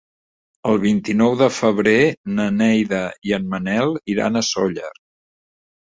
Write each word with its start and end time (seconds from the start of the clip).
El 0.71 0.79
vint-i-nou 0.85 1.35
de 1.41 1.49
febrer 1.57 1.95
na 2.39 2.49
Neida 2.57 3.05
i 3.31 3.39
en 3.41 3.49
Manel 3.55 3.97
iran 4.17 4.45
a 4.47 4.49
Sóller. 4.53 4.95